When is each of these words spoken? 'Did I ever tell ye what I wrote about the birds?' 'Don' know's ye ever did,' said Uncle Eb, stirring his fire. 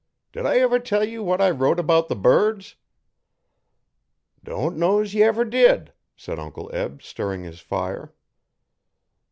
'Did 0.31 0.47
I 0.47 0.57
ever 0.57 0.79
tell 0.79 1.03
ye 1.03 1.19
what 1.19 1.39
I 1.41 1.51
wrote 1.51 1.79
about 1.79 2.07
the 2.07 2.15
birds?' 2.15 2.75
'Don' 4.43 4.79
know's 4.79 5.13
ye 5.13 5.21
ever 5.21 5.45
did,' 5.45 5.93
said 6.15 6.39
Uncle 6.39 6.71
Eb, 6.73 7.03
stirring 7.03 7.43
his 7.43 7.59
fire. 7.59 8.11